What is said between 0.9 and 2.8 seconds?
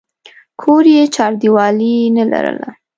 یې چاردیوالي نه لرله.